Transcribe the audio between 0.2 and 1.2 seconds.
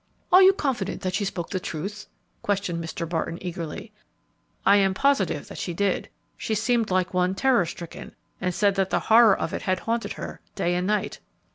"Are you confident that